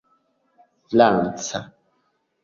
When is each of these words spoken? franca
franca 0.93 1.59